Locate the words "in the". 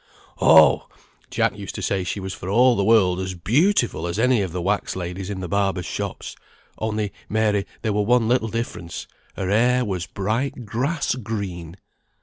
5.29-5.47